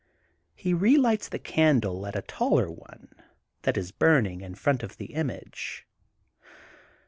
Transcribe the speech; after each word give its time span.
He 0.55 0.73
relights 0.73 1.29
the 1.29 1.37
candle 1.37 2.07
at 2.07 2.15
a 2.15 2.23
taller 2.23 2.71
one 2.71 3.09
that 3.61 3.77
is 3.77 3.91
burning 3.91 4.41
in 4.41 4.55
front 4.55 4.81
of 4.81 4.97
the 4.97 5.13
image. 5.13 5.85